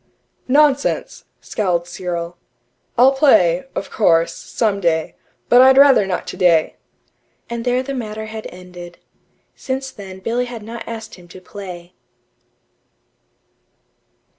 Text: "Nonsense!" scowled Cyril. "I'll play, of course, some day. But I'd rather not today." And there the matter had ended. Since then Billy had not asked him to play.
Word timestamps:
"Nonsense!" 0.47 1.25
scowled 1.41 1.87
Cyril. 1.87 2.35
"I'll 2.97 3.11
play, 3.11 3.65
of 3.75 3.91
course, 3.91 4.33
some 4.33 4.79
day. 4.79 5.13
But 5.47 5.61
I'd 5.61 5.77
rather 5.77 6.07
not 6.07 6.25
today." 6.25 6.77
And 7.51 7.63
there 7.65 7.83
the 7.83 7.93
matter 7.93 8.25
had 8.25 8.47
ended. 8.47 8.97
Since 9.55 9.91
then 9.91 10.17
Billy 10.17 10.45
had 10.45 10.63
not 10.63 10.87
asked 10.87 11.13
him 11.13 11.27
to 11.27 11.39
play. 11.39 11.93